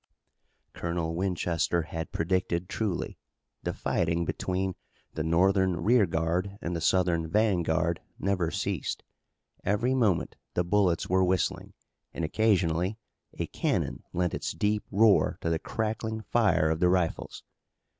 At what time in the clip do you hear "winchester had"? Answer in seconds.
1.13-2.11